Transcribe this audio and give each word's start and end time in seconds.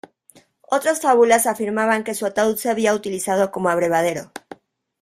Otras 0.67 0.99
fábulas 0.99 1.45
afirmaban 1.45 2.03
que 2.03 2.15
su 2.15 2.25
ataúd 2.25 2.55
se 2.57 2.71
había 2.71 2.95
utilizado 2.95 3.51
como 3.51 3.69
abrevadero. 3.69 4.31